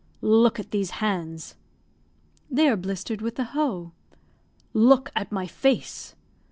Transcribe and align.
"Look 0.23 0.59
at 0.59 0.71
these 0.71 0.89
hands." 0.97 1.53
"They 2.49 2.67
are 2.69 2.75
blistered 2.75 3.21
with 3.21 3.35
the 3.35 3.43
hoe." 3.53 3.91
"Look 4.73 5.11
at 5.15 5.31
my 5.31 5.45
face." 5.45 6.15